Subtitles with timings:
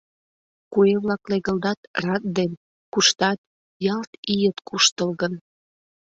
[0.71, 2.51] Куэ-влак легылдат рат ден,
[2.93, 3.39] куштат,
[3.93, 5.33] ялт ийыт куштылгын.